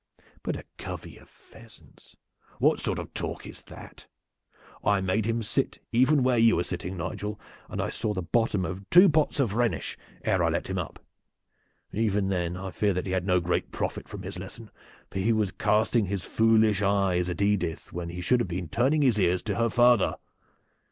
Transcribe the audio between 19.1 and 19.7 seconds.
ears to her